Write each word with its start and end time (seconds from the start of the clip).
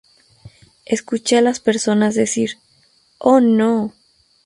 Escuche 0.87 1.37
a 1.37 1.41
las 1.41 1.59
personas 1.59 2.15
decir, 2.15 2.57
'Oh, 3.19 3.39
no. 3.39 3.93